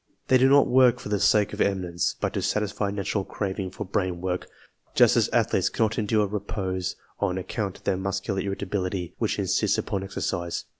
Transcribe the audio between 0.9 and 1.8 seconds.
for the sake of